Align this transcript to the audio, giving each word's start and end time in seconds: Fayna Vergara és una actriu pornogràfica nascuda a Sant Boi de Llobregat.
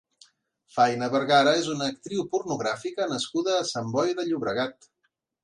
Fayna 0.77 1.09
Vergara 1.15 1.53
és 1.59 1.67
una 1.73 1.89
actriu 1.95 2.23
pornogràfica 2.33 3.07
nascuda 3.13 3.55
a 3.59 3.69
Sant 3.75 3.93
Boi 3.99 4.19
de 4.23 4.27
Llobregat. 4.33 4.91